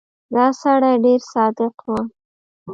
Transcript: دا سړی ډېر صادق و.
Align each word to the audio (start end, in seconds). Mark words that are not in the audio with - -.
دا 0.33 0.45
سړی 0.61 0.93
ډېر 1.03 1.21
صادق 1.33 1.75
و. 1.87 1.93